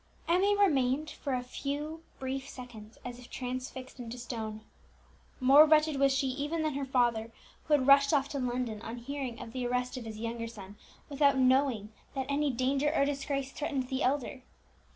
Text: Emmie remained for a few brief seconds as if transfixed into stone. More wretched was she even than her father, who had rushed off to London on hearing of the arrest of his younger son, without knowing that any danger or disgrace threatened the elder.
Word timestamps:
Emmie 0.27 0.57
remained 0.57 1.11
for 1.11 1.35
a 1.35 1.43
few 1.43 2.01
brief 2.17 2.49
seconds 2.49 2.97
as 3.05 3.19
if 3.19 3.29
transfixed 3.29 3.99
into 3.99 4.17
stone. 4.17 4.61
More 5.39 5.67
wretched 5.67 5.97
was 5.97 6.11
she 6.11 6.25
even 6.29 6.63
than 6.63 6.73
her 6.73 6.87
father, 6.87 7.31
who 7.65 7.75
had 7.75 7.85
rushed 7.85 8.11
off 8.11 8.27
to 8.29 8.39
London 8.39 8.81
on 8.81 8.97
hearing 8.97 9.39
of 9.39 9.53
the 9.53 9.67
arrest 9.67 9.97
of 9.97 10.05
his 10.05 10.17
younger 10.17 10.47
son, 10.47 10.75
without 11.07 11.37
knowing 11.37 11.91
that 12.15 12.25
any 12.29 12.49
danger 12.49 12.91
or 12.91 13.05
disgrace 13.05 13.51
threatened 13.51 13.89
the 13.89 14.01
elder. 14.01 14.41